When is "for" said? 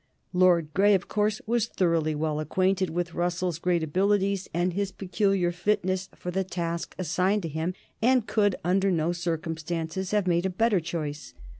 6.15-6.31